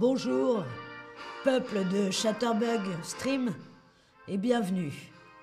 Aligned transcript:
Bonjour, 0.00 0.64
peuple 1.42 1.80
de 1.92 2.12
Chatterbug 2.12 2.82
Stream, 3.02 3.52
et 4.28 4.36
bienvenue. 4.36 4.92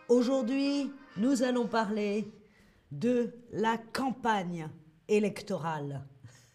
Aujourd'hui, 0.07 0.93
nous 1.17 1.43
allons 1.43 1.67
parler 1.67 2.31
de 2.89 3.33
la 3.51 3.77
campagne 3.77 4.69
électorale. 5.09 6.05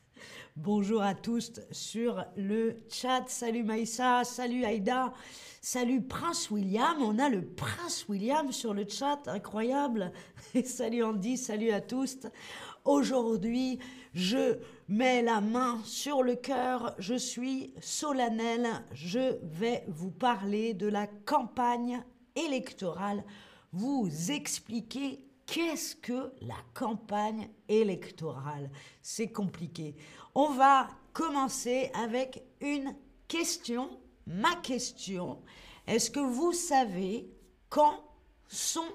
Bonjour 0.56 1.02
à 1.02 1.14
tous 1.14 1.60
sur 1.72 2.24
le 2.38 2.78
chat. 2.88 3.24
Salut 3.26 3.64
Maïssa, 3.64 4.24
salut 4.24 4.64
Aïda, 4.64 5.12
salut 5.60 6.00
Prince 6.00 6.50
William. 6.50 7.02
On 7.02 7.18
a 7.18 7.28
le 7.28 7.44
Prince 7.44 8.06
William 8.08 8.50
sur 8.50 8.72
le 8.72 8.88
chat, 8.88 9.20
incroyable. 9.26 10.10
Salut 10.64 11.02
Andy, 11.02 11.36
salut 11.36 11.70
à 11.70 11.82
tous. 11.82 12.16
Aujourd'hui, 12.84 13.78
je 14.14 14.58
mets 14.88 15.22
la 15.22 15.40
main 15.40 15.80
sur 15.84 16.22
le 16.22 16.34
cœur, 16.34 16.94
je 16.98 17.14
suis 17.14 17.74
solennel, 17.80 18.66
je 18.92 19.36
vais 19.42 19.84
vous 19.88 20.10
parler 20.10 20.72
de 20.72 20.86
la 20.86 21.06
campagne 21.06 22.02
électorale, 22.34 23.22
vous 23.72 24.08
expliquer 24.30 25.20
qu'est-ce 25.46 25.94
que 25.94 26.32
la 26.40 26.56
campagne 26.72 27.48
électorale. 27.68 28.70
C'est 29.02 29.30
compliqué. 29.30 29.94
On 30.34 30.50
va 30.50 30.88
commencer 31.12 31.90
avec 31.94 32.42
une 32.60 32.94
question, 33.28 33.90
ma 34.26 34.54
question. 34.56 35.42
Est-ce 35.86 36.10
que 36.10 36.20
vous 36.20 36.52
savez 36.52 37.30
quand 37.68 38.04
sont 38.48 38.92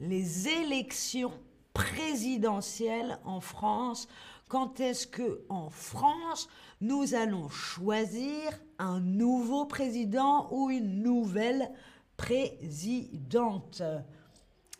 les 0.00 0.48
élections 0.48 1.32
présidentielle 1.76 3.18
en 3.26 3.40
France 3.40 4.08
Quand 4.48 4.80
est-ce 4.80 5.06
que 5.06 5.42
en 5.50 5.68
France 5.68 6.48
nous 6.80 7.14
allons 7.14 7.50
choisir 7.50 8.50
un 8.78 8.98
nouveau 8.98 9.66
président 9.66 10.48
ou 10.52 10.70
une 10.70 11.02
nouvelle 11.02 11.70
présidente? 12.16 13.82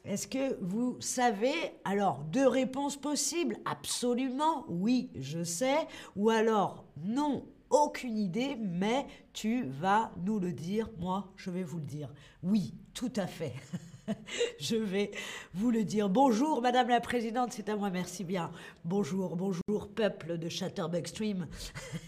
Est-ce 0.06 0.26
que 0.26 0.56
vous 0.62 0.96
savez? 1.00 1.52
Alors, 1.84 2.24
deux 2.24 2.48
réponses 2.48 2.96
possibles. 2.96 3.58
Absolument, 3.66 4.64
oui, 4.68 5.10
je 5.16 5.44
sais. 5.44 5.86
Ou 6.14 6.30
alors, 6.30 6.86
non, 7.04 7.44
aucune 7.68 8.16
idée, 8.16 8.56
mais 8.58 9.06
tu 9.34 9.64
vas 9.64 10.12
nous 10.24 10.38
le 10.38 10.52
dire. 10.52 10.88
Moi, 10.98 11.30
je 11.36 11.50
vais 11.50 11.64
vous 11.64 11.78
le 11.78 11.84
dire. 11.84 12.10
Oui, 12.42 12.72
tout 12.94 13.12
à 13.16 13.26
fait. 13.26 13.54
je 14.58 14.76
vais 14.76 15.10
vous 15.54 15.70
le 15.70 15.84
dire. 15.84 16.08
Bonjour, 16.08 16.62
Madame 16.62 16.88
la 16.88 17.00
Présidente, 17.00 17.52
c'est 17.52 17.68
à 17.68 17.76
moi, 17.76 17.90
merci 17.90 18.24
bien. 18.24 18.50
Bonjour, 18.84 19.36
bonjour, 19.36 19.88
peuple 19.94 20.38
de 20.38 20.48
Chatterbug 20.48 21.06
Stream. 21.06 21.46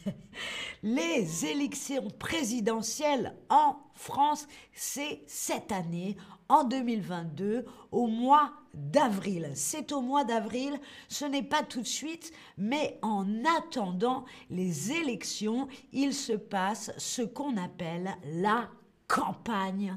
Les 0.83 1.47
élections 1.47 2.09
présidentielles 2.19 3.35
en 3.49 3.77
France, 3.95 4.47
c'est 4.73 5.23
cette 5.27 5.73
année, 5.73 6.17
en 6.49 6.65
2022, 6.65 7.67
au 7.91 8.07
mois 8.07 8.53
d'avril. 8.75 9.51
C'est 9.55 9.93
au 9.93 10.01
mois 10.01 10.25
d'avril, 10.25 10.79
ce 11.09 11.25
n'est 11.25 11.43
pas 11.43 11.63
tout 11.63 11.83
de 11.83 11.87
suite, 11.87 12.33
mais 12.57 12.99
en 13.03 13.27
attendant 13.59 14.25
les 14.51 14.93
élections, 14.93 15.69
il 15.93 16.15
se 16.15 16.33
passe 16.33 16.93
ce 16.97 17.23
qu'on 17.23 17.57
appelle 17.57 18.17
la 18.25 18.69
campagne 19.09 19.97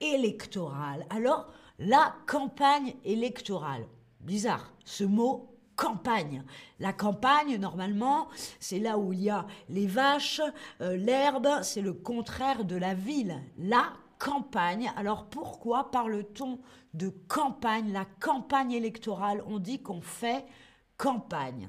électorale. 0.00 1.06
Alors, 1.10 1.46
la 1.78 2.14
campagne 2.26 2.94
électorale, 3.04 3.86
bizarre, 4.20 4.72
ce 4.84 5.04
mot 5.04 5.54
campagne. 5.76 6.42
La 6.80 6.92
campagne, 6.92 7.56
normalement, 7.56 8.28
c'est 8.58 8.80
là 8.80 8.98
où 8.98 9.12
il 9.12 9.22
y 9.22 9.30
a 9.30 9.46
les 9.68 9.86
vaches, 9.86 10.40
euh, 10.80 10.96
l'herbe, 10.96 11.48
c'est 11.62 11.82
le 11.82 11.92
contraire 11.92 12.64
de 12.64 12.74
la 12.74 12.94
ville. 12.94 13.40
La 13.58 13.92
campagne. 14.18 14.90
Alors 14.96 15.26
pourquoi 15.26 15.90
parle-t-on 15.90 16.58
de 16.94 17.08
campagne? 17.28 17.92
La 17.92 18.04
campagne 18.04 18.72
électorale, 18.72 19.42
on 19.46 19.58
dit 19.58 19.80
qu'on 19.80 20.00
fait 20.00 20.44
campagne. 20.96 21.68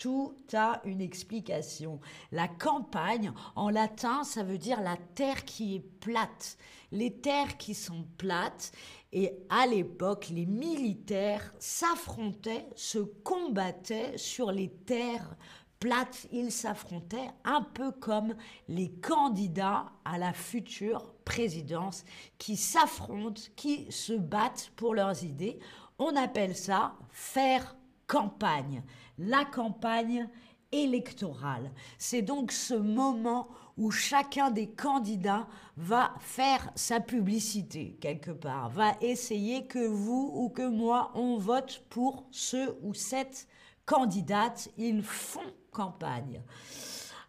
Tout 0.00 0.34
a 0.54 0.80
une 0.86 1.02
explication. 1.02 2.00
La 2.32 2.48
campagne, 2.48 3.34
en 3.54 3.68
latin, 3.68 4.24
ça 4.24 4.42
veut 4.42 4.56
dire 4.56 4.80
la 4.80 4.96
terre 4.96 5.44
qui 5.44 5.76
est 5.76 5.80
plate. 6.00 6.56
Les 6.90 7.12
terres 7.12 7.58
qui 7.58 7.74
sont 7.74 8.06
plates. 8.16 8.72
Et 9.12 9.34
à 9.50 9.66
l'époque, 9.66 10.28
les 10.30 10.46
militaires 10.46 11.52
s'affrontaient, 11.58 12.66
se 12.76 13.00
combattaient 13.00 14.16
sur 14.16 14.52
les 14.52 14.70
terres 14.70 15.36
plates. 15.80 16.28
Ils 16.32 16.50
s'affrontaient 16.50 17.32
un 17.44 17.60
peu 17.60 17.92
comme 17.92 18.34
les 18.68 18.90
candidats 18.90 19.92
à 20.06 20.16
la 20.16 20.32
future 20.32 21.12
présidence 21.26 22.06
qui 22.38 22.56
s'affrontent, 22.56 23.42
qui 23.54 23.92
se 23.92 24.14
battent 24.14 24.72
pour 24.76 24.94
leurs 24.94 25.24
idées. 25.24 25.58
On 25.98 26.16
appelle 26.16 26.56
ça 26.56 26.94
faire 27.10 27.76
campagne 28.10 28.82
la 29.20 29.44
campagne 29.44 30.28
électorale. 30.72 31.70
C'est 31.98 32.22
donc 32.22 32.52
ce 32.52 32.74
moment 32.74 33.48
où 33.76 33.90
chacun 33.90 34.50
des 34.50 34.68
candidats 34.68 35.46
va 35.76 36.12
faire 36.20 36.70
sa 36.74 37.00
publicité 37.00 37.96
quelque 38.00 38.30
part, 38.30 38.68
va 38.70 38.92
essayer 39.00 39.66
que 39.66 39.86
vous 39.86 40.30
ou 40.34 40.48
que 40.48 40.68
moi, 40.68 41.12
on 41.14 41.36
vote 41.38 41.84
pour 41.88 42.24
ce 42.30 42.76
ou 42.82 42.94
cette 42.94 43.46
candidate. 43.86 44.68
Ils 44.76 45.02
font 45.02 45.40
campagne. 45.70 46.42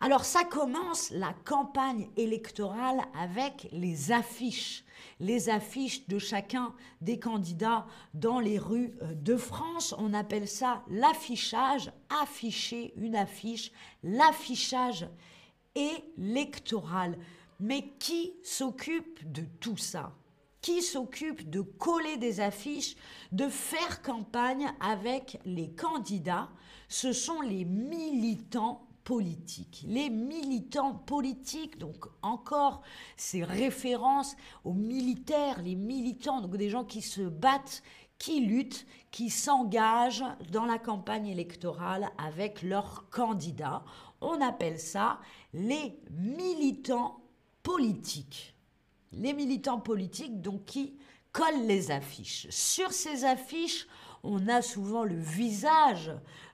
Alors 0.02 0.26
ça 0.26 0.44
commence 0.44 1.12
la 1.12 1.34
campagne 1.46 2.10
électorale 2.18 3.00
avec 3.14 3.70
les 3.72 4.12
affiches 4.12 4.84
les 5.22 5.50
affiches 5.50 6.08
de 6.08 6.18
chacun 6.18 6.74
des 7.00 7.20
candidats 7.20 7.86
dans 8.14 8.40
les 8.40 8.58
rues 8.58 8.94
euh, 9.02 9.14
de 9.14 9.38
France. 9.38 9.96
On 9.98 10.14
appelle 10.14 10.48
ça 10.48 10.84
l'affichage, 10.90 11.92
afficher 12.22 12.94
une 12.98 13.16
affiche, 13.16 13.72
l'affichage 14.04 15.08
électoral. 15.76 17.18
Mais 17.60 17.94
qui 18.00 18.34
s'occupe 18.44 19.32
de 19.32 19.44
tout 19.60 19.78
ça? 19.78 20.14
Qui 20.62 20.82
s'occupe 20.82 21.50
de 21.50 21.62
coller 21.62 22.18
des 22.18 22.40
affiches, 22.40 22.96
de 23.32 23.48
faire 23.48 24.02
campagne 24.02 24.72
avec 24.80 25.40
les 25.46 25.72
candidats, 25.72 26.50
ce 26.88 27.14
sont 27.14 27.42
les 27.42 27.66
militants 27.66 28.88
politiques. 29.04 29.84
Les 29.88 30.10
militants 30.10 30.94
politiques, 30.94 31.78
donc 31.78 32.06
encore 32.22 32.82
ces 33.18 33.44
références 33.44 34.36
aux 34.64 34.74
militaires, 34.74 35.62
les 35.62 35.76
militants, 35.76 36.42
donc 36.42 36.58
des 36.58 36.70
gens 36.70 36.86
qui 36.86 37.02
se 37.02 37.22
battent, 37.22 37.84
qui 38.18 38.42
luttent, 38.42 38.86
qui 39.10 39.30
s'engagent 39.30 40.24
dans 40.52 40.66
la 40.66 40.78
campagne 40.78 41.28
électorale 41.28 42.10
avec 42.18 42.62
leurs 42.62 43.10
candidats. 43.10 43.84
On 44.22 44.40
appelle 44.42 44.80
ça 44.80 45.20
les 45.54 46.00
militants 46.12 47.22
politiques. 47.64 48.56
Les 49.12 49.34
militants 49.34 49.80
politiques, 49.80 50.42
donc 50.42 50.66
qui 50.66 50.96
collent 51.32 51.66
les 51.66 51.92
affiches. 51.92 52.48
Sur 52.50 52.92
ces 52.92 53.26
affiches, 53.26 53.88
on 54.24 54.48
a 54.48 54.62
souvent 54.62 55.04
le 55.04 55.18
visage 55.18 56.12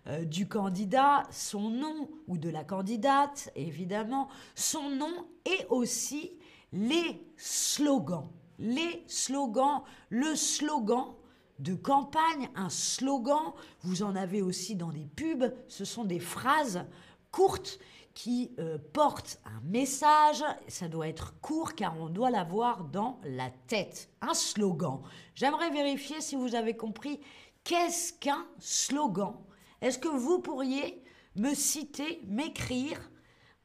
euh, 0.08 0.24
du 0.24 0.48
candidat, 0.48 1.24
son 1.32 1.70
nom, 1.70 2.10
ou 2.28 2.38
de 2.38 2.50
la 2.50 2.64
candidate, 2.64 3.52
évidemment, 3.56 4.30
son 4.56 4.90
nom 4.90 5.28
et 5.46 5.66
aussi 5.70 6.38
les 6.72 7.26
slogans. 7.36 8.30
Les 8.60 9.04
slogans, 9.08 9.84
le 10.10 10.36
slogan 10.36 11.14
de 11.60 11.74
campagne, 11.74 12.50
un 12.56 12.70
slogan, 12.70 13.54
vous 13.82 14.04
en 14.04 14.16
avez 14.16 14.42
aussi 14.42 14.76
dans 14.76 14.92
des 14.92 15.08
pubs, 15.16 15.54
ce 15.68 15.86
sont 15.86 16.06
des 16.06 16.20
phrases 16.20 16.86
courtes 17.32 17.80
qui 18.14 18.52
euh, 18.58 18.80
portent 18.94 19.40
un 19.46 19.62
message, 19.64 20.44
ça 20.68 20.88
doit 20.88 21.08
être 21.08 21.40
court 21.40 21.76
car 21.76 22.00
on 22.00 22.10
doit 22.10 22.32
l'avoir 22.32 22.84
dans 22.86 23.20
la 23.24 23.52
tête. 23.68 24.10
Un 24.22 24.34
slogan. 24.34 25.02
J'aimerais 25.36 25.70
vérifier 25.70 26.20
si 26.20 26.36
vous 26.36 26.56
avez 26.56 26.76
compris 26.76 27.20
qu'est-ce 27.68 28.14
qu'un 28.14 28.46
slogan? 28.60 29.36
Est-ce 29.82 30.00
que 30.00 30.08
vous 30.08 30.40
pourriez 30.40 31.04
me 31.36 31.54
citer, 31.54 32.22
m'écrire 32.26 33.12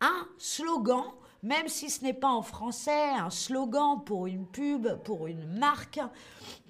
un 0.01 0.27
slogan, 0.39 1.05
même 1.45 1.69
si 1.69 1.89
ce 1.89 2.03
n'est 2.03 2.13
pas 2.13 2.33
en 2.33 2.43
français, 2.43 3.11
un 3.11 3.31
slogan 3.31 4.03
pour 4.05 4.27
une 4.27 4.45
pub, 4.45 4.89
pour 5.05 5.29
une 5.29 5.47
marque, 5.57 6.01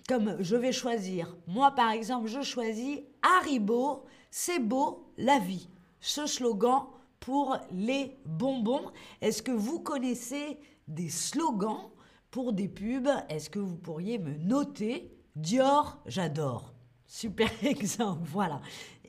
comme 0.07 0.37
je 0.43 0.57
vais 0.57 0.73
choisir? 0.73 1.35
Moi, 1.47 1.71
par 1.71 1.91
exemple, 1.93 2.29
je 2.29 2.43
choisis 2.43 3.01
Haribo, 3.23 4.05
c'est 4.31 4.59
beau 4.59 5.11
la 5.17 5.39
vie. 5.39 5.71
Ce 6.01 6.27
slogan 6.27 6.83
pour 7.19 7.57
les 7.71 8.19
bonbons. 8.27 8.93
Est-ce 9.23 9.43
que 9.43 9.53
vous 9.53 9.81
connaissez 9.81 10.59
des 10.87 11.09
slogans 11.09 11.89
pour 12.31 12.53
des 12.53 12.69
pubs? 12.69 13.09
Est-ce 13.31 13.49
que 13.49 13.59
vous 13.59 13.77
pourriez 13.77 14.19
me 14.19 14.37
noter? 14.37 15.17
Dior, 15.35 15.99
j'adore. 16.05 16.72
Super 17.13 17.51
exemple, 17.63 18.23
voilà. 18.25 18.61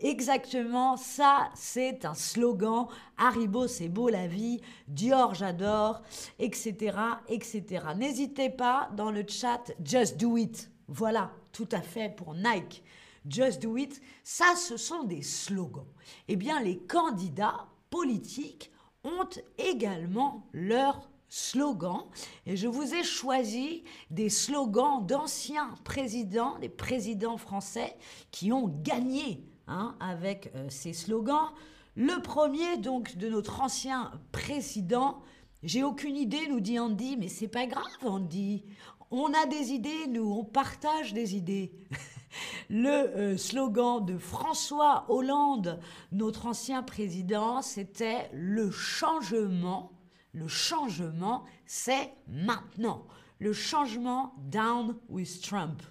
Exactement, 0.01 0.97
ça, 0.97 1.49
c'est 1.55 2.03
un 2.03 2.13
slogan. 2.13 2.87
Haribo, 3.17 3.67
c'est 3.67 3.87
beau 3.87 4.09
la 4.09 4.27
vie. 4.27 4.59
Dior, 4.89 5.33
j'adore, 5.33 6.01
etc., 6.37 6.97
etc. 7.29 7.63
N'hésitez 7.95 8.49
pas 8.49 8.89
dans 8.97 9.09
le 9.09 9.23
chat, 9.25 9.71
just 9.83 10.17
do 10.17 10.35
it. 10.35 10.69
Voilà, 10.89 11.31
tout 11.53 11.69
à 11.71 11.81
fait 11.81 12.13
pour 12.13 12.35
Nike. 12.35 12.83
Just 13.25 13.61
do 13.61 13.77
it. 13.77 14.01
Ça, 14.21 14.55
ce 14.57 14.75
sont 14.75 15.05
des 15.05 15.21
slogans. 15.21 15.87
Eh 16.27 16.35
bien, 16.35 16.59
les 16.59 16.79
candidats 16.79 17.67
politiques 17.89 18.69
ont 19.05 19.29
également 19.57 20.45
leurs 20.51 21.09
slogans. 21.33 22.05
Et 22.45 22.55
je 22.55 22.67
vous 22.67 22.93
ai 22.93 23.03
choisi 23.03 23.83
des 24.11 24.29
slogans 24.29 25.03
d'anciens 25.03 25.73
présidents, 25.83 26.59
des 26.59 26.69
présidents 26.69 27.37
français 27.37 27.97
qui 28.29 28.51
ont 28.51 28.67
gagné 28.67 29.43
hein, 29.67 29.95
avec 29.99 30.51
euh, 30.53 30.67
ces 30.69 30.93
slogans. 30.93 31.49
Le 31.95 32.21
premier, 32.21 32.77
donc, 32.77 33.17
de 33.17 33.29
notre 33.29 33.61
ancien 33.61 34.11
président, 34.31 35.23
j'ai 35.63 35.83
aucune 35.83 36.17
idée, 36.17 36.47
nous 36.49 36.59
dit 36.59 36.77
Andy, 36.77 37.17
mais 37.17 37.29
c'est 37.29 37.47
pas 37.47 37.65
grave, 37.65 37.83
Andy. 38.03 38.63
On 39.09 39.33
a 39.33 39.47
des 39.47 39.71
idées, 39.71 40.05
nous, 40.07 40.31
on 40.31 40.43
partage 40.43 41.13
des 41.13 41.35
idées. 41.35 41.71
Le 42.69 42.89
euh, 42.89 43.37
slogan 43.37 44.05
de 44.05 44.19
François 44.19 45.05
Hollande, 45.09 45.79
notre 46.11 46.45
ancien 46.45 46.83
président, 46.83 47.63
c'était 47.63 48.29
le 48.33 48.69
changement. 48.69 49.93
Le 50.33 50.47
changement, 50.47 51.43
c'est 51.65 52.11
maintenant. 52.27 53.07
Le 53.39 53.53
changement 53.53 54.33
down 54.37 54.97
with 55.09 55.41
Trump. 55.41 55.81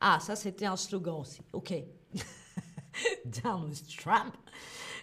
Ah, 0.00 0.18
ça 0.20 0.36
c'était 0.36 0.66
un 0.66 0.76
slogan 0.76 1.16
aussi. 1.20 1.40
OK. 1.52 1.74
down 3.42 3.68
with 3.68 3.96
Trump. 3.96 4.34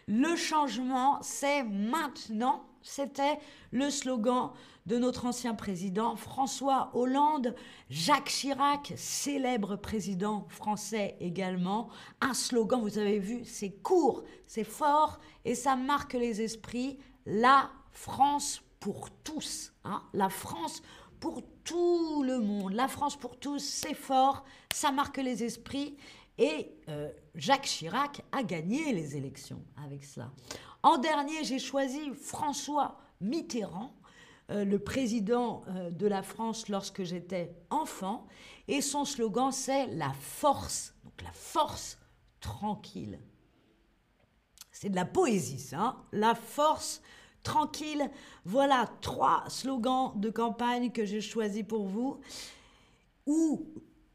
Le 0.08 0.36
changement, 0.36 1.22
c'est 1.22 1.64
maintenant. 1.64 2.64
C'était 2.82 3.40
le 3.72 3.90
slogan 3.90 4.52
de 4.86 4.98
notre 4.98 5.26
ancien 5.26 5.54
président 5.54 6.16
François 6.16 6.90
Hollande, 6.94 7.54
Jacques 7.90 8.30
Chirac, 8.30 8.94
célèbre 8.96 9.76
président 9.76 10.46
français 10.48 11.18
également. 11.20 11.90
Un 12.22 12.34
slogan, 12.34 12.80
vous 12.82 12.98
avez 12.98 13.20
vu, 13.20 13.44
c'est 13.44 13.72
court, 13.82 14.24
c'est 14.48 14.64
fort 14.64 15.20
et 15.44 15.56
ça 15.56 15.76
marque 15.76 16.14
les 16.14 16.42
esprits. 16.42 16.98
La 17.26 17.70
France 17.92 18.62
pour 18.80 19.10
tous. 19.24 19.74
Hein. 19.84 20.04
La 20.14 20.30
France 20.30 20.82
pour 21.20 21.42
tout 21.64 22.24
le 22.24 22.40
monde. 22.40 22.74
La 22.74 22.88
France 22.88 23.16
pour 23.16 23.38
tous, 23.38 23.60
c'est 23.60 23.94
fort, 23.94 24.46
ça 24.74 24.92
marque 24.92 25.18
les 25.18 25.44
esprits. 25.44 25.98
Et 26.38 26.72
euh, 26.90 27.10
Jacques 27.36 27.66
Chirac 27.66 28.22
a 28.32 28.44
gagné 28.44 28.94
les 28.94 29.16
élections 29.18 29.64
avec 29.84 30.06
cela. 30.06 30.32
En 30.84 30.98
dernier, 30.98 31.44
j'ai 31.44 31.60
choisi 31.60 32.12
François 32.14 33.00
Mitterrand, 33.22 33.92
euh, 34.52 34.64
le 34.64 34.78
président 34.78 35.64
euh, 35.68 35.90
de 35.90 36.06
la 36.06 36.22
France 36.22 36.70
lorsque 36.70 37.04
j'étais 37.04 37.56
enfant. 37.70 38.28
Et 38.68 38.82
son 38.82 39.04
slogan, 39.04 39.52
c'est 39.52 39.88
la 39.88 40.14
force. 40.14 40.94
Donc 41.04 41.22
la 41.24 41.32
force 41.32 41.98
tranquille. 42.40 43.20
C'est 44.72 44.90
de 44.90 44.96
la 44.96 45.06
poésie, 45.06 45.60
ça. 45.60 45.80
Hein. 45.80 45.98
la 46.12 46.36
force 46.36 47.02
tranquille. 47.44 48.10
Voilà 48.46 48.90
trois 49.02 49.44
slogans 49.48 50.12
de 50.16 50.30
campagne 50.30 50.92
que 50.92 51.06
j'ai 51.06 51.22
choisis 51.22 51.64
pour 51.64 51.86
vous. 51.86 52.20
Où 53.26 53.66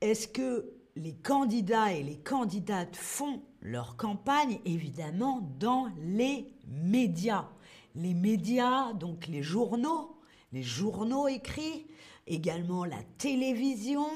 est-ce 0.00 0.28
que 0.28 0.72
les 0.96 1.14
candidats 1.14 1.92
et 1.92 2.02
les 2.02 2.19
candidates 2.19 2.96
font 2.96 3.42
leur 3.60 3.96
campagne? 3.96 4.60
Évidemment 4.64 5.40
dans 5.58 5.88
les 5.98 6.52
médias. 6.66 7.48
Les 7.94 8.14
médias, 8.14 8.92
donc 8.94 9.26
les 9.26 9.42
journaux, 9.42 10.16
les 10.52 10.62
journaux 10.62 11.28
écrits, 11.28 11.86
également 12.26 12.84
la 12.84 13.02
télévision, 13.19 14.06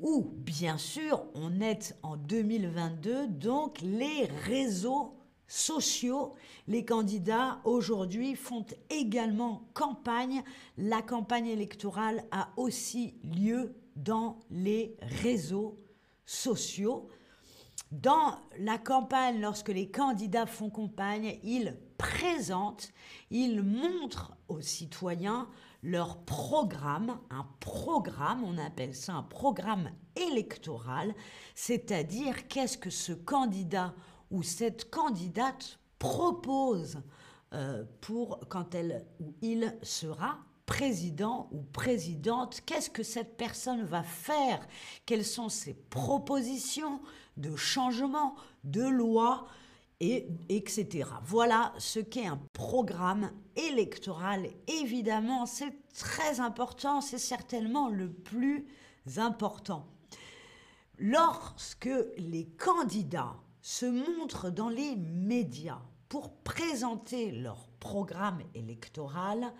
ou 0.00 0.30
bien 0.36 0.78
sûr, 0.78 1.24
on 1.34 1.60
est 1.60 1.96
en 2.02 2.16
2022, 2.16 3.26
donc 3.28 3.80
les 3.80 4.26
réseaux 4.44 5.17
sociaux. 5.48 6.34
Les 6.68 6.84
candidats 6.84 7.60
aujourd'hui 7.64 8.36
font 8.36 8.64
également 8.90 9.68
campagne. 9.74 10.42
La 10.76 11.02
campagne 11.02 11.48
électorale 11.48 12.24
a 12.30 12.50
aussi 12.56 13.14
lieu 13.24 13.74
dans 13.96 14.38
les 14.50 14.96
réseaux 15.22 15.78
sociaux. 16.24 17.08
Dans 17.90 18.38
la 18.58 18.76
campagne, 18.76 19.40
lorsque 19.40 19.70
les 19.70 19.90
candidats 19.90 20.46
font 20.46 20.68
campagne, 20.68 21.38
ils 21.42 21.76
présentent, 21.96 22.92
ils 23.30 23.62
montrent 23.62 24.36
aux 24.48 24.60
citoyens 24.60 25.48
leur 25.82 26.18
programme, 26.24 27.18
un 27.30 27.46
programme, 27.60 28.42
on 28.44 28.58
appelle 28.58 28.94
ça 28.94 29.14
un 29.14 29.22
programme 29.22 29.90
électoral, 30.16 31.14
c'est-à-dire 31.54 32.48
qu'est-ce 32.48 32.76
que 32.76 32.90
ce 32.90 33.12
candidat 33.12 33.94
ou 34.30 34.42
cette 34.42 34.90
candidate 34.90 35.78
propose 35.98 37.00
euh, 37.54 37.84
pour 38.00 38.40
quand 38.48 38.74
elle 38.74 39.06
ou 39.20 39.34
il 39.42 39.76
sera 39.82 40.38
président 40.66 41.48
ou 41.50 41.62
présidente, 41.62 42.60
qu'est-ce 42.66 42.90
que 42.90 43.02
cette 43.02 43.38
personne 43.38 43.84
va 43.84 44.02
faire, 44.02 44.60
quelles 45.06 45.24
sont 45.24 45.48
ses 45.48 45.72
propositions 45.72 47.00
de 47.38 47.56
changement, 47.56 48.36
de 48.64 48.82
loi, 48.82 49.46
et, 50.00 50.28
etc. 50.48 51.08
Voilà 51.24 51.72
ce 51.78 52.00
qu'est 52.00 52.26
un 52.26 52.40
programme 52.52 53.30
électoral. 53.56 54.48
Évidemment, 54.66 55.46
c'est 55.46 55.74
très 55.94 56.40
important, 56.40 57.00
c'est 57.00 57.18
certainement 57.18 57.88
le 57.88 58.10
plus 58.10 58.66
important. 59.16 59.86
Lorsque 60.98 61.90
les 62.16 62.46
candidats 62.58 63.36
se 63.62 63.86
montrent 63.86 64.50
dans 64.50 64.68
les 64.68 64.96
médias 64.96 65.82
pour 66.08 66.32
présenter 66.36 67.32
leur 67.32 67.68
programme 67.80 68.40
électoral, 68.54 69.52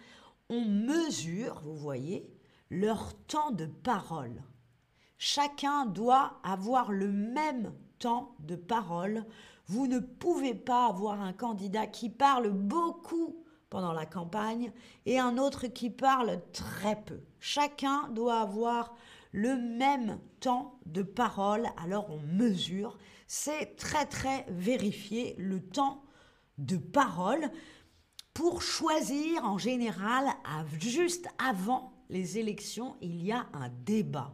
on 0.49 0.65
mesure, 0.65 1.61
vous 1.63 1.77
voyez, 1.77 2.31
leur 2.71 3.15
temps 3.27 3.51
de 3.51 3.67
parole. 3.67 4.43
Chacun 5.19 5.87
doit 5.87 6.41
avoir 6.43 6.93
le 6.93 7.11
même 7.11 7.73
temps 7.99 8.35
de 8.41 8.57
parole. 8.57 9.25
Vous 9.67 9.87
ne 9.87 9.99
pouvez 9.99 10.55
pas 10.55 10.87
avoir 10.87 11.21
un 11.21 11.33
candidat 11.33 11.87
qui 11.87 12.09
parle 12.09 12.51
beaucoup 12.51 13.45
pendant 13.69 13.93
la 13.93 14.07
campagne 14.07 14.73
et 15.05 15.19
un 15.19 15.37
autre 15.37 15.67
qui 15.67 15.91
parle 15.91 16.41
très 16.53 16.97
peu. 16.97 17.21
Chacun 17.41 18.09
doit 18.09 18.41
avoir 18.41 18.95
le 19.33 19.57
même 19.57 20.19
temps 20.41 20.79
de 20.87 21.03
parole, 21.03 21.67
alors 21.77 22.11
on 22.11 22.21
mesure. 22.21 22.97
C'est 23.29 23.77
très 23.77 24.07
très 24.07 24.47
vérifié 24.49 25.35
le 25.39 25.61
temps 25.61 26.03
de 26.57 26.79
parole 26.79 27.51
pour 28.33 28.63
choisir 28.63 29.45
en 29.45 29.59
général, 29.59 30.25
juste 30.81 31.29
avant 31.39 31.93
les 32.09 32.39
élections, 32.39 32.97
il 33.03 33.23
y 33.23 33.31
a 33.31 33.47
un 33.53 33.69
débat. 33.69 34.33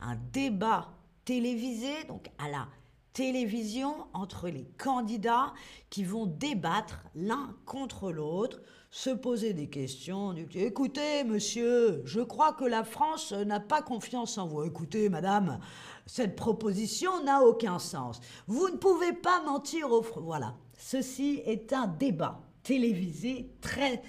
Un 0.00 0.16
débat 0.16 0.92
télévisé, 1.24 2.04
donc 2.08 2.28
à 2.38 2.48
la 2.48 2.68
télévision, 3.14 4.06
entre 4.12 4.48
les 4.48 4.66
candidats 4.76 5.54
qui 5.88 6.04
vont 6.04 6.26
débattre 6.26 7.02
l'un 7.14 7.56
contre 7.64 8.12
l'autre, 8.12 8.60
se 8.90 9.10
poser 9.10 9.54
des 9.54 9.68
questions. 9.68 10.34
Écoutez, 10.54 11.24
monsieur, 11.24 12.02
je 12.04 12.20
crois 12.20 12.52
que 12.52 12.64
la 12.64 12.84
France 12.84 13.32
n'a 13.32 13.60
pas 13.60 13.82
confiance 13.82 14.36
en 14.36 14.46
vous. 14.46 14.64
Écoutez, 14.64 15.08
madame, 15.08 15.58
cette 16.06 16.36
proposition 16.36 17.24
n'a 17.24 17.42
aucun 17.42 17.78
sens. 17.78 18.20
Vous 18.46 18.68
ne 18.68 18.76
pouvez 18.76 19.12
pas 19.12 19.42
mentir 19.42 19.90
au... 19.90 20.02
Voilà, 20.02 20.54
ceci 20.76 21.40
est 21.46 21.72
un 21.72 21.86
débat 21.86 22.42
télévisé 22.62 23.52
très 23.60 24.02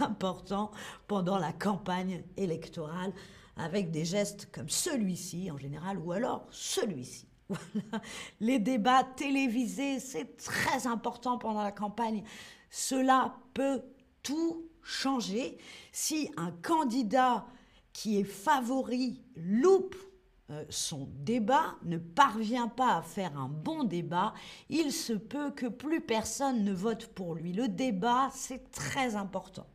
important 0.00 0.70
pendant 1.08 1.38
la 1.38 1.52
campagne 1.52 2.22
électorale 2.36 3.12
avec 3.56 3.90
des 3.90 4.04
gestes 4.04 4.48
comme 4.52 4.68
celui-ci 4.68 5.50
en 5.50 5.58
général 5.58 5.98
ou 5.98 6.12
alors 6.12 6.46
celui-ci. 6.50 7.31
Les 8.40 8.58
débats 8.58 9.04
télévisés, 9.04 10.00
c'est 10.00 10.36
très 10.36 10.86
important 10.86 11.38
pendant 11.38 11.62
la 11.62 11.72
campagne. 11.72 12.22
Cela 12.70 13.36
peut 13.54 13.82
tout 14.22 14.64
changer 14.82 15.58
si 15.92 16.30
un 16.36 16.50
candidat 16.50 17.46
qui 17.92 18.18
est 18.18 18.24
favori 18.24 19.20
loupe 19.36 19.96
euh, 20.52 20.64
son 20.68 21.08
débat, 21.20 21.76
ne 21.84 21.96
parvient 21.96 22.68
pas 22.68 22.96
à 22.96 23.02
faire 23.02 23.38
un 23.38 23.48
bon 23.48 23.84
débat, 23.84 24.34
il 24.68 24.92
se 24.92 25.14
peut 25.14 25.50
que 25.50 25.66
plus 25.66 26.00
personne 26.00 26.64
ne 26.64 26.72
vote 26.72 27.06
pour 27.06 27.34
lui. 27.34 27.52
Le 27.52 27.68
débat, 27.68 28.28
c'est 28.34 28.70
très 28.70 29.16
important. 29.16 29.66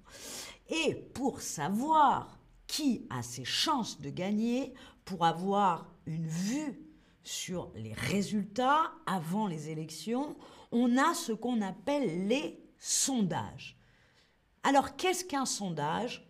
Et 0.70 0.94
pour 0.94 1.42
savoir 1.42 2.38
qui 2.68 3.08
a 3.10 3.24
ses 3.24 3.46
chances 3.46 4.02
de 4.02 4.10
gagner, 4.10 4.74
pour 5.04 5.26
avoir 5.26 5.90
une 6.06 6.28
vue 6.28 6.87
sur 7.28 7.72
les 7.76 7.94
résultats 7.94 8.94
avant 9.06 9.48
les 9.48 9.70
élections, 9.70 10.38
on 10.72 10.98
a 10.98 11.14
ce 11.14 11.34
qu'on 11.34 11.62
appelle 11.62 12.28
les 12.28 12.64
sondages. 12.80 13.78
Alors, 14.64 14.96
qu'est-ce 14.96 15.26
qu'un 15.26 15.46
sondage? 15.46 16.26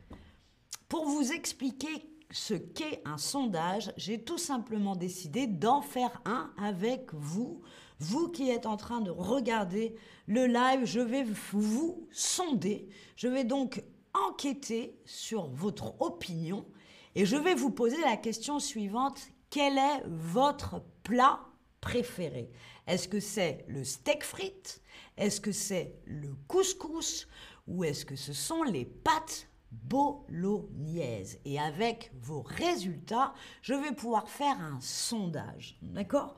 Pour 0.90 1.06
vous 1.06 1.32
expliquer 1.32 2.10
ce 2.32 2.56
qu'est 2.56 3.02
un 3.06 3.20
sondage, 3.20 3.94
j'ai 3.96 4.24
tout 4.24 4.40
simplement 4.40 4.96
décidé 4.96 5.46
d'en 5.46 5.82
faire 5.82 6.22
un 6.26 6.52
avec 6.58 7.14
vous. 7.14 7.62
Vous 8.00 8.30
qui 8.30 8.50
êtes 8.50 8.66
en 8.66 8.78
train 8.78 9.02
de 9.02 9.12
regarder 9.12 9.96
le 10.26 10.48
live, 10.48 10.84
je 10.84 11.00
vais 11.00 11.26
vous 11.52 12.08
sonder. 12.12 12.90
Je 13.16 13.28
vais 13.28 13.44
donc 13.44 13.84
enquêter 14.14 15.00
sur 15.06 15.48
votre 15.50 16.00
opinion 16.02 16.66
et 17.14 17.26
je 17.26 17.36
vais 17.36 17.56
vous 17.56 17.72
poser 17.72 18.00
la 18.02 18.18
question 18.18 18.60
suivante. 18.60 19.20
Quel 19.50 19.78
est 19.78 20.04
votre 20.06 20.82
plat 21.04 21.40
préféré? 21.80 22.52
Est-ce 22.86 23.08
que 23.08 23.20
c'est 23.20 23.66
le 23.68 23.84
steak 23.84 24.24
frites? 24.24 24.82
Est-ce 25.18 25.40
que 25.40 25.52
c'est 25.52 25.96
le 26.06 26.36
couscous? 26.48 27.28
Ou 27.68 27.84
est-ce 27.84 28.06
que 28.06 28.16
ce 28.16 28.34
sont 28.34 28.64
les 28.64 28.86
pâtes 28.86 29.48
bolognaises? 29.72 31.40
Et 31.46 31.60
avec 31.60 32.12
vos 32.22 32.42
résultats, 32.42 33.34
je 33.62 33.74
vais 33.74 33.94
pouvoir 33.94 34.30
faire 34.30 34.60
un 34.60 34.80
sondage. 34.82 35.78
D'accord? 35.82 36.36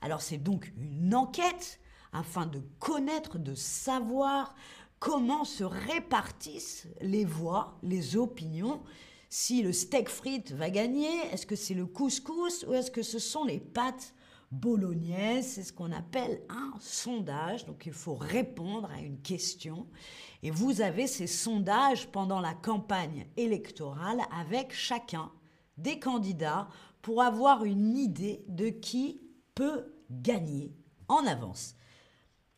Alors 0.00 0.20
c'est 0.20 0.38
donc 0.38 0.72
une 0.76 1.14
enquête 1.14 1.80
afin 2.12 2.46
de 2.46 2.60
connaître, 2.78 3.38
de 3.38 3.54
savoir 3.54 4.54
comment 4.98 5.44
se 5.44 5.64
répartissent 5.64 6.86
les 7.00 7.24
voix, 7.24 7.78
les 7.82 8.16
opinions. 8.16 8.82
Si 9.34 9.62
le 9.62 9.72
steak 9.72 10.10
frites 10.10 10.52
va 10.52 10.68
gagner, 10.68 11.08
est-ce 11.32 11.46
que 11.46 11.56
c'est 11.56 11.72
le 11.72 11.86
couscous 11.86 12.66
ou 12.68 12.74
est-ce 12.74 12.90
que 12.90 13.00
ce 13.00 13.18
sont 13.18 13.44
les 13.44 13.60
pâtes 13.60 14.14
bolognaises? 14.50 15.52
C'est 15.52 15.62
ce 15.62 15.72
qu'on 15.72 15.90
appelle 15.90 16.42
un 16.50 16.74
sondage. 16.80 17.64
Donc 17.64 17.86
il 17.86 17.94
faut 17.94 18.14
répondre 18.14 18.90
à 18.94 19.00
une 19.00 19.22
question. 19.22 19.86
Et 20.42 20.50
vous 20.50 20.82
avez 20.82 21.06
ces 21.06 21.26
sondages 21.26 22.08
pendant 22.08 22.42
la 22.42 22.52
campagne 22.52 23.26
électorale 23.38 24.20
avec 24.38 24.74
chacun 24.74 25.32
des 25.78 25.98
candidats 25.98 26.68
pour 27.00 27.22
avoir 27.22 27.64
une 27.64 27.96
idée 27.96 28.44
de 28.48 28.68
qui 28.68 29.22
peut 29.54 29.94
gagner 30.10 30.76
en 31.08 31.26
avance. 31.26 31.74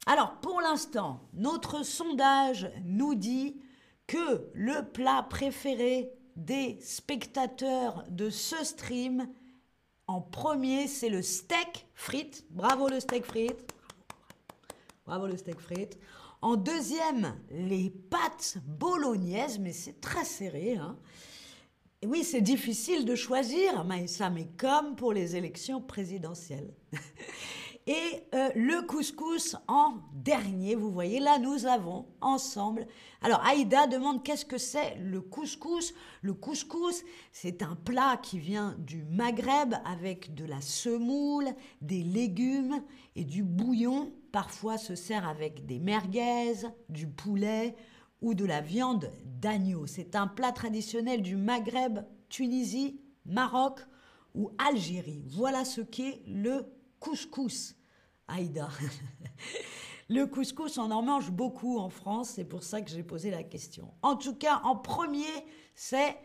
Alors 0.07 0.41
pour 0.41 0.61
l'instant, 0.61 1.21
notre 1.35 1.85
sondage 1.85 2.69
nous 2.83 3.15
dit 3.15 3.61
que 4.09 4.51
le 4.55 4.91
plat 4.91 5.25
préféré 5.31 6.11
des 6.37 6.79
spectateurs 6.81 8.05
de 8.11 8.31
ce 8.31 8.65
stream, 8.65 9.29
en 10.07 10.21
premier, 10.21 10.87
c'est 10.87 11.09
le 11.09 11.23
steak 11.23 11.87
frites. 11.95 12.45
Bravo 12.51 12.89
le 12.89 13.01
steak 13.01 13.25
frites. 13.25 13.73
Bravo 15.07 15.27
le 15.27 15.37
steak 15.37 15.61
frites. 15.61 15.99
En 16.43 16.57
deuxième, 16.57 17.35
les 17.51 17.89
pâtes 17.89 18.59
bolognaises, 18.67 19.59
mais 19.59 19.73
c'est 19.73 20.01
très 20.01 20.25
serré. 20.25 20.77
Hein. 20.77 20.99
oui, 22.05 22.23
c'est 22.23 22.43
difficile 22.43 23.07
de 23.07 23.15
choisir, 23.15 23.85
mais 23.85 24.07
ça, 24.07 24.29
mais 24.29 24.47
comme 24.59 24.95
pour 24.95 25.15
les 25.15 25.37
élections 25.37 25.81
présidentielles. 25.81 26.75
Et 27.87 28.23
euh, 28.35 28.49
le 28.55 28.87
couscous 28.87 29.57
en 29.69 29.99
dernier, 30.15 30.75
vous 30.75 30.91
voyez, 30.91 31.21
là 31.21 31.39
nous 31.39 31.67
avons 31.67 32.07
ensemble. 32.23 32.87
Alors 33.21 33.45
Aïda 33.45 33.87
demande 33.87 34.23
qu'est-ce 34.23 34.47
que 34.47 34.57
c'est 34.57 34.97
le 34.97 35.21
couscous? 35.21 35.93
Le 36.23 36.33
couscous, 36.33 37.03
c'est 37.31 37.63
un 37.63 37.77
plat 37.77 38.17
qui 38.23 38.39
vient 38.39 38.75
du 38.79 39.05
Maghreb 39.05 39.75
avec 39.85 40.35
de 40.35 40.47
la 40.47 40.63
semoule, 40.63 41.49
des 41.83 42.03
légumes 42.03 42.83
et 43.17 43.25
du 43.25 43.43
bouillon 43.43 44.13
parfois 44.35 44.79
se 44.79 44.97
sert 44.97 45.29
avec 45.29 45.65
des 45.65 45.79
merguez, 45.79 46.55
du 46.89 47.07
poulet 47.07 47.77
ou 48.21 48.35
de 48.35 48.45
la 48.45 48.61
viande 48.61 49.13
d'agneau. 49.25 49.87
C'est 49.87 50.17
un 50.17 50.27
plat 50.27 50.51
traditionnel 50.51 51.23
du 51.23 51.37
Maghreb, 51.37 52.01
Tunisie, 52.29 53.01
Maroc 53.27 53.79
ou 54.35 54.51
Algérie. 54.59 55.23
Voilà 55.29 55.65
ce 55.65 55.83
qu'est 55.83 56.21
le 56.27 56.67
couscous. 57.05 57.75
Aïda. 58.27 58.69
le 60.09 60.25
couscous, 60.25 60.79
on 60.79 60.91
en 60.91 61.03
mange 61.03 61.31
beaucoup 61.31 61.79
en 61.79 61.91
France, 61.91 62.31
c'est 62.31 62.45
pour 62.45 62.63
ça 62.63 62.81
que 62.81 62.91
j'ai 62.91 63.03
posé 63.03 63.31
la 63.31 63.43
question. 63.43 63.93
En 64.01 64.17
tout 64.17 64.35
cas, 64.35 64.63
en 64.65 64.77
premier, 64.77 65.47
c'est 65.75 66.17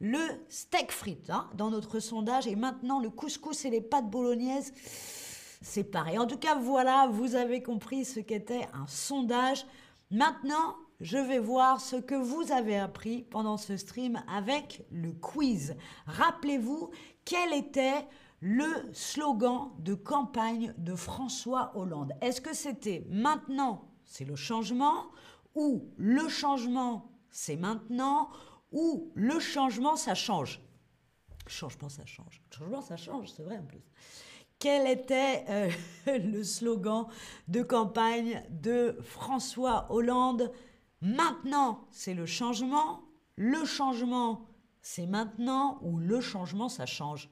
le 0.00 0.18
steak 0.48 0.90
frites 0.90 1.30
hein, 1.30 1.48
dans 1.54 1.70
notre 1.70 2.00
sondage. 2.00 2.48
Et 2.48 2.56
maintenant, 2.56 2.98
le 3.00 3.10
couscous 3.10 3.64
et 3.64 3.70
les 3.70 3.80
pâtes 3.80 4.10
bolognaises 4.10 4.72
c'est 5.64 5.84
pareil. 5.84 6.18
En 6.18 6.26
tout 6.26 6.36
cas, 6.36 6.56
voilà, 6.56 7.08
vous 7.10 7.36
avez 7.36 7.62
compris 7.62 8.04
ce 8.04 8.20
qu'était 8.20 8.68
un 8.74 8.86
sondage. 8.86 9.64
Maintenant, 10.10 10.76
je 11.00 11.16
vais 11.16 11.38
voir 11.38 11.80
ce 11.80 11.96
que 11.96 12.14
vous 12.14 12.52
avez 12.52 12.76
appris 12.76 13.22
pendant 13.22 13.56
ce 13.56 13.78
stream 13.78 14.22
avec 14.28 14.84
le 14.92 15.12
quiz. 15.12 15.74
Rappelez-vous 16.06 16.90
quel 17.24 17.54
était 17.54 18.06
le 18.40 18.92
slogan 18.92 19.70
de 19.78 19.94
campagne 19.94 20.74
de 20.78 20.94
François 20.94 21.72
Hollande. 21.76 22.12
Est-ce 22.20 22.40
que 22.40 22.54
c'était 22.54 23.06
maintenant, 23.08 23.90
c'est 24.04 24.24
le 24.24 24.36
changement, 24.36 25.10
ou 25.54 25.92
le 25.96 26.28
changement, 26.28 27.10
c'est 27.30 27.56
maintenant, 27.56 28.30
ou 28.72 29.12
le 29.14 29.38
changement, 29.38 29.96
ça 29.96 30.14
change? 30.14 30.60
Changement, 31.46 31.88
ça 31.88 32.04
change. 32.06 32.42
Changement, 32.50 32.80
ça 32.82 32.96
change, 32.96 33.28
c'est 33.28 33.42
vrai 33.42 33.58
en 33.58 33.64
plus 33.64 33.82
quel 34.64 34.86
était 34.86 35.44
euh, 35.50 35.70
le 36.06 36.42
slogan 36.42 37.06
de 37.48 37.62
campagne 37.62 38.42
de 38.48 38.96
François 39.02 39.86
Hollande? 39.90 40.50
Maintenant, 41.02 41.86
c'est 41.90 42.14
le 42.14 42.24
changement. 42.24 43.02
Le 43.36 43.66
changement, 43.66 44.48
c'est 44.80 45.06
maintenant 45.06 45.78
ou 45.82 45.98
le 45.98 46.22
changement, 46.22 46.70
ça 46.70 46.86
change? 46.86 47.28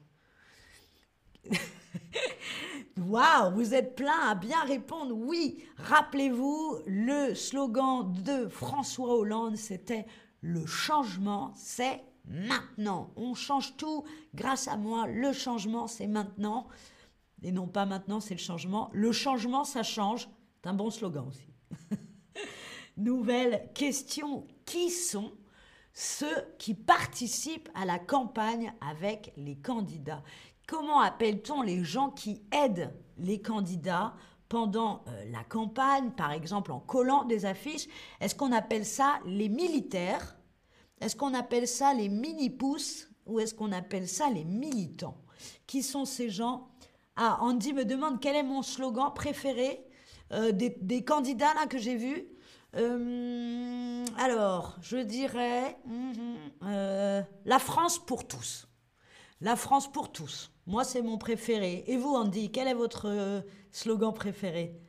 Waouh, 2.97 3.53
vous 3.55 3.73
êtes 3.73 3.95
plein 3.95 4.29
à 4.29 4.35
bien 4.35 4.61
répondre. 4.63 5.15
Oui, 5.15 5.63
rappelez-vous, 5.77 6.79
le 6.85 7.33
slogan 7.33 8.13
de 8.23 8.47
François 8.47 9.15
Hollande, 9.15 9.55
c'était 9.55 10.05
le 10.41 10.65
changement, 10.65 11.51
c'est 11.55 12.01
maintenant. 12.25 13.11
On 13.15 13.33
change 13.33 13.75
tout 13.77 14.03
grâce 14.35 14.67
à 14.67 14.77
moi. 14.77 15.07
Le 15.07 15.33
changement, 15.33 15.87
c'est 15.87 16.07
maintenant 16.07 16.67
et 17.43 17.51
non 17.51 17.67
pas 17.67 17.85
maintenant, 17.85 18.19
c'est 18.19 18.33
le 18.33 18.39
changement. 18.39 18.89
Le 18.93 19.11
changement, 19.11 19.65
ça 19.65 19.83
change. 19.83 20.29
C'est 20.61 20.69
un 20.69 20.73
bon 20.73 20.89
slogan 20.89 21.27
aussi. 21.27 21.47
Nouvelle 22.97 23.69
question. 23.75 24.47
Qui 24.65 24.89
sont 24.89 25.33
ceux 25.91 26.47
qui 26.57 26.73
participent 26.73 27.69
à 27.75 27.85
la 27.85 27.99
campagne 27.99 28.73
avec 28.79 29.33
les 29.35 29.57
candidats? 29.57 30.23
Comment 30.67 31.01
appelle-t-on 31.01 31.61
les 31.61 31.83
gens 31.83 32.09
qui 32.09 32.41
aident 32.51 32.93
les 33.17 33.41
candidats 33.41 34.13
pendant 34.49 35.03
euh, 35.07 35.25
la 35.31 35.43
campagne, 35.43 36.11
par 36.11 36.31
exemple 36.31 36.71
en 36.71 36.79
collant 36.79 37.25
des 37.25 37.45
affiches? 37.45 37.87
Est-ce 38.21 38.35
qu'on 38.35 38.51
appelle 38.51 38.85
ça 38.85 39.19
les 39.25 39.49
militaires? 39.49 40.37
Est-ce 41.01 41.15
qu'on 41.15 41.33
appelle 41.33 41.67
ça 41.67 41.93
les 41.93 42.09
mini-pousses? 42.09 43.09
Ou 43.25 43.39
est-ce 43.39 43.53
qu'on 43.53 43.71
appelle 43.71 44.07
ça 44.07 44.29
les 44.29 44.43
militants? 44.43 45.17
Qui 45.67 45.81
sont 45.83 46.05
ces 46.05 46.29
gens? 46.29 46.69
Ah, 47.15 47.37
Andy 47.41 47.73
me 47.73 47.85
demande 47.85 48.19
quel 48.19 48.35
est 48.35 48.43
mon 48.43 48.61
slogan 48.61 49.11
préféré 49.13 49.85
euh, 50.31 50.51
des, 50.51 51.03
candidats 51.03 51.53
là 51.53 51.67
que 51.67 51.77
j'ai 51.77 51.95
vus. 51.95 52.25
Euh, 52.75 54.05
alors, 54.17 54.75
je 54.81 54.97
dirais 54.97 55.77
mhm, 55.85 56.37
euh, 56.63 57.21
la 57.45 57.59
France 57.59 57.99
pour 57.99 58.27
tous. 58.27 58.67
La 59.41 59.55
France 59.55 59.91
pour 59.91 60.11
tous. 60.11 60.51
Moi, 60.65 60.83
c'est 60.83 61.01
mon 61.01 61.17
préféré. 61.17 61.83
Et 61.87 61.97
vous, 61.97 62.13
Andy, 62.15 62.51
quel 62.51 62.67
est 62.67 62.73
votre 62.73 63.43
slogan 63.71 64.13
préféré? 64.13 64.79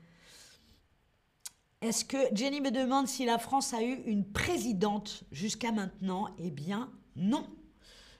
Est-ce 1.80 2.04
que 2.04 2.16
Jenny 2.32 2.60
me 2.60 2.70
demande 2.70 3.08
si 3.08 3.26
la 3.26 3.38
France 3.38 3.74
a 3.74 3.82
eu 3.82 4.02
une 4.06 4.24
présidente 4.24 5.24
jusqu'à 5.30 5.70
maintenant? 5.70 6.28
Eh 6.38 6.50
bien, 6.50 6.90
non. 7.16 7.46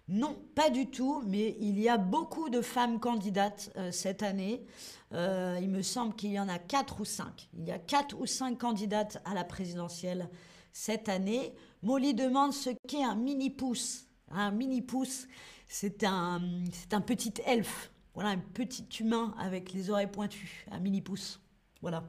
Non, 0.07 0.37
pas 0.55 0.69
du 0.69 0.91
tout, 0.91 1.23
mais 1.25 1.57
il 1.61 1.81
y 1.81 1.89
a 1.89 1.97
beaucoup 1.97 2.51
de 2.51 2.61
femmes 2.61 3.01
candidates 3.01 3.73
euh, 3.77 3.91
cette 3.91 4.23
année. 4.23 4.67
Euh, 5.15 5.59
il 5.63 5.71
me 5.71 5.81
semble 5.81 6.15
qu'il 6.15 6.33
y 6.33 6.39
en 6.39 6.49
a 6.51 6.59
quatre 6.59 7.01
ou 7.01 7.07
cinq. 7.07 7.49
Il 7.55 7.65
y 7.65 7.71
a 7.71 7.79
quatre 7.79 8.21
ou 8.21 8.27
cinq 8.27 8.59
candidates 8.59 9.23
à 9.25 9.33
la 9.33 9.45
présidentielle 9.45 10.29
cette 10.75 11.09
année. 11.09 11.55
Molly 11.83 12.13
demande 12.13 12.53
ce 12.53 12.69
qu'est 12.87 13.03
un 13.03 13.15
mini-pouce. 13.15 14.07
Un 14.31 14.51
mini-pouce, 14.51 15.27
c'est 15.67 16.05
un, 16.05 16.41
c'est 16.73 16.95
un 16.95 17.01
petit 17.01 17.35
elfe. 17.47 17.91
Voilà, 18.15 18.31
un 18.31 18.39
petit 18.39 18.87
humain 19.01 19.35
avec 19.39 19.73
les 19.73 19.91
oreilles 19.91 20.11
pointues. 20.11 20.67
Un 20.71 20.79
mini-pouce. 20.79 21.41
Voilà. 21.81 22.05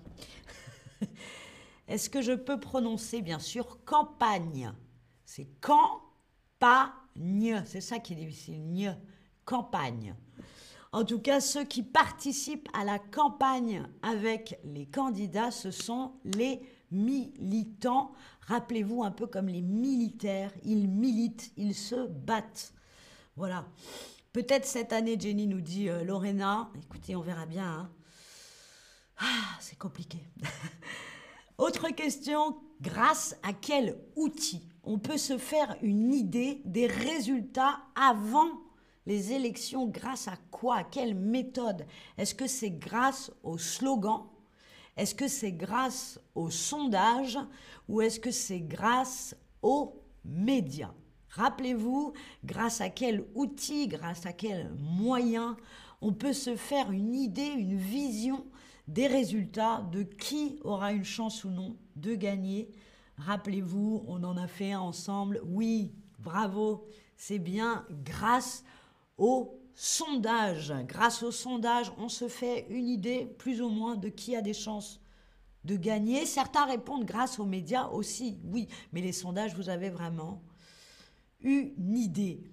Est-ce 1.87 2.09
que 2.09 2.21
je 2.21 2.33
peux 2.33 2.59
prononcer, 2.59 3.21
bien 3.21 3.39
sûr, 3.39 3.83
campagne? 3.85 4.71
C'est 5.25 5.47
campagne 5.61 6.05
c'est 7.65 7.81
ça 7.81 7.99
qui 7.99 8.13
est 8.13 8.17
difficile. 8.17 8.97
campagne. 9.45 10.15
En 10.91 11.03
tout 11.03 11.19
cas, 11.19 11.39
ceux 11.39 11.65
qui 11.65 11.83
participent 11.83 12.69
à 12.73 12.83
la 12.83 12.99
campagne 12.99 13.83
avec 14.01 14.59
les 14.63 14.85
candidats, 14.85 15.51
ce 15.51 15.71
sont 15.71 16.13
les 16.23 16.61
militants. 16.91 18.13
Rappelez-vous 18.41 19.03
un 19.03 19.11
peu 19.11 19.27
comme 19.27 19.47
les 19.47 19.61
militaires, 19.61 20.51
ils 20.63 20.87
militent, 20.87 21.51
ils 21.57 21.75
se 21.75 22.07
battent. 22.07 22.73
Voilà. 23.35 23.65
Peut-être 24.31 24.65
cette 24.65 24.93
année, 24.93 25.17
Jenny 25.19 25.45
nous 25.45 25.61
dit 25.61 25.89
euh, 25.89 26.03
Lorena. 26.03 26.69
Écoutez, 26.83 27.15
on 27.15 27.21
verra 27.21 27.45
bien. 27.45 27.67
Hein. 27.67 27.91
Ah, 29.17 29.57
c'est 29.59 29.77
compliqué. 29.77 30.19
Autre 31.57 31.89
question, 31.89 32.57
grâce 32.81 33.35
à 33.43 33.51
quel 33.53 33.97
outil 34.15 34.69
on 34.83 34.99
peut 34.99 35.17
se 35.17 35.37
faire 35.37 35.75
une 35.81 36.13
idée 36.13 36.61
des 36.65 36.87
résultats 36.87 37.79
avant 37.95 38.61
les 39.05 39.33
élections? 39.33 39.87
Grâce 39.87 40.27
à 40.29 40.37
quoi? 40.51 40.83
Quelle 40.83 41.15
méthode? 41.15 41.85
Est-ce 42.17 42.35
que 42.35 42.47
c'est 42.47 42.71
grâce 42.71 43.31
au 43.43 43.57
slogan? 43.57 44.23
Est-ce 44.95 45.15
que 45.15 45.27
c'est 45.27 45.51
grâce 45.51 46.19
au 46.35 46.49
sondage? 46.49 47.37
Ou 47.89 48.01
est-ce 48.01 48.19
que 48.19 48.31
c'est 48.31 48.61
grâce 48.61 49.35
aux 49.61 50.01
médias? 50.23 50.93
Rappelez-vous, 51.35 52.13
grâce 52.45 52.79
à 52.79 52.89
quel 52.89 53.25
outil, 53.35 53.87
grâce 53.87 54.25
à 54.25 54.31
quel 54.31 54.71
moyen 54.79 55.57
on 56.01 56.13
peut 56.13 56.31
se 56.31 56.55
faire 56.55 56.91
une 56.91 57.13
idée, 57.13 57.41
une 57.41 57.75
vision 57.75 58.45
des 58.87 59.07
résultats 59.07 59.85
de 59.91 60.03
qui 60.03 60.59
aura 60.63 60.93
une 60.93 61.03
chance 61.03 61.43
ou 61.43 61.49
non 61.49 61.75
de 61.97 62.15
gagner. 62.15 62.69
Rappelez-vous, 63.17 64.05
on 64.07 64.23
en 64.23 64.37
a 64.37 64.47
fait 64.47 64.71
un 64.71 64.79
ensemble. 64.79 65.41
Oui, 65.45 65.91
bravo, 66.19 66.87
c'est 67.17 67.39
bien 67.39 67.85
grâce 68.05 68.63
au 69.17 69.59
sondage. 69.73 70.73
Grâce 70.87 71.21
au 71.21 71.31
sondage, 71.31 71.91
on 71.97 72.07
se 72.07 72.29
fait 72.29 72.65
une 72.69 72.87
idée 72.87 73.25
plus 73.37 73.61
ou 73.61 73.67
moins 73.67 73.97
de 73.97 74.07
qui 74.07 74.37
a 74.37 74.41
des 74.41 74.53
chances 74.53 75.01
de 75.65 75.75
gagner. 75.75 76.25
Certains 76.25 76.65
répondent 76.65 77.03
grâce 77.03 77.39
aux 77.39 77.45
médias 77.45 77.87
aussi, 77.87 78.39
oui, 78.45 78.69
mais 78.93 79.01
les 79.01 79.11
sondages, 79.11 79.53
vous 79.55 79.67
avez 79.67 79.89
vraiment 79.89 80.41
une 81.45 81.97
idée. 81.97 82.43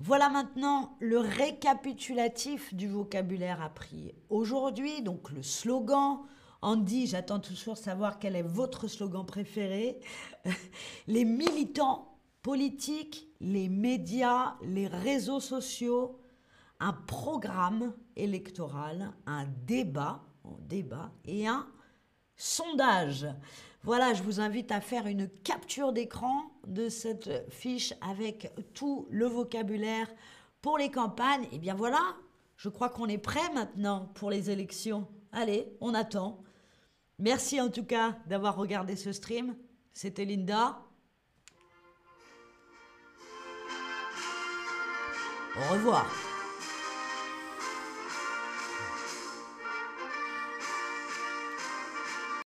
Voilà 0.00 0.28
maintenant 0.28 0.96
le 1.00 1.18
récapitulatif 1.18 2.74
du 2.74 2.86
vocabulaire 2.86 3.62
appris 3.62 4.12
aujourd'hui, 4.28 5.02
donc 5.02 5.30
le 5.30 5.42
slogan. 5.42 6.20
Andy, 6.62 7.06
j'attends 7.06 7.40
toujours 7.40 7.76
savoir 7.76 8.18
quel 8.18 8.36
est 8.36 8.42
votre 8.42 8.88
slogan 8.88 9.24
préféré. 9.24 10.00
les 11.06 11.24
militants 11.24 12.18
politiques, 12.42 13.28
les 13.40 13.68
médias, 13.68 14.54
les 14.62 14.86
réseaux 14.86 15.40
sociaux, 15.40 16.20
un 16.78 16.92
programme 16.92 17.92
électoral, 18.16 19.12
un 19.26 19.46
débat, 19.66 20.22
un 20.44 20.56
débat 20.68 21.10
et 21.24 21.46
un 21.46 21.66
sondage. 22.36 23.26
Voilà, 23.82 24.14
je 24.14 24.22
vous 24.22 24.40
invite 24.40 24.72
à 24.72 24.80
faire 24.80 25.06
une 25.06 25.28
capture 25.44 25.92
d'écran 25.92 26.50
de 26.66 26.88
cette 26.88 27.50
fiche 27.50 27.94
avec 28.00 28.52
tout 28.74 29.06
le 29.10 29.26
vocabulaire 29.26 30.08
pour 30.60 30.78
les 30.78 30.90
campagnes. 30.90 31.44
Et 31.44 31.48
eh 31.52 31.58
bien 31.58 31.74
voilà, 31.74 32.02
je 32.56 32.68
crois 32.68 32.88
qu'on 32.88 33.06
est 33.06 33.18
prêt 33.18 33.52
maintenant 33.54 34.10
pour 34.14 34.30
les 34.30 34.50
élections. 34.50 35.06
Allez, 35.32 35.76
on 35.80 35.94
attend. 35.94 36.42
Merci 37.18 37.60
en 37.60 37.70
tout 37.70 37.84
cas 37.84 38.16
d'avoir 38.26 38.56
regardé 38.56 38.96
ce 38.96 39.12
stream. 39.12 39.54
C'était 39.92 40.24
Linda. 40.24 40.82
Au 45.56 45.72
revoir. 45.72 46.06